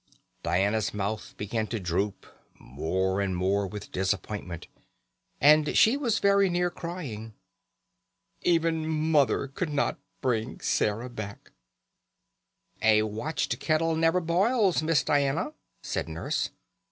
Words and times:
Diana's 0.41 0.95
mouth 0.95 1.35
began 1.37 1.67
to 1.67 1.79
droop 1.79 2.25
more 2.57 3.21
and 3.21 3.35
more 3.37 3.67
with 3.67 3.91
disappointment, 3.91 4.65
and 5.39 5.77
she 5.77 5.95
was 5.95 6.17
very 6.17 6.49
near 6.49 6.71
crying. 6.71 7.35
Even 8.41 8.87
Mother 8.87 9.47
could 9.47 9.69
not 9.69 9.99
bring 10.19 10.59
Sarah 10.59 11.07
back! 11.07 11.51
"A 12.81 13.03
watched 13.03 13.59
kettle 13.59 13.95
never 13.95 14.19
boils, 14.19 14.81
Miss 14.81 15.03
Diana," 15.03 15.53
said 15.83 16.09
Nurse. 16.09 16.49